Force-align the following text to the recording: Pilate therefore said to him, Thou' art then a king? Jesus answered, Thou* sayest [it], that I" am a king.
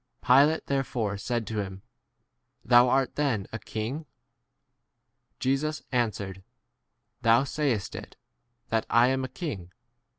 Pilate 0.25 0.65
therefore 0.65 1.15
said 1.15 1.45
to 1.45 1.59
him, 1.61 1.83
Thou' 2.65 2.89
art 2.89 3.13
then 3.17 3.45
a 3.53 3.59
king? 3.59 4.07
Jesus 5.39 5.83
answered, 5.91 6.41
Thou* 7.21 7.43
sayest 7.43 7.93
[it], 7.95 8.15
that 8.69 8.87
I" 8.89 9.09
am 9.09 9.23
a 9.23 9.27
king. 9.29 9.71